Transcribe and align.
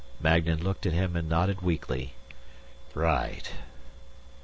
Magnan 0.19 0.63
looked 0.63 0.87
at 0.87 0.93
him, 0.93 1.13
nodded 1.29 1.61
weakly. 1.61 2.15
"Right." 2.95 3.51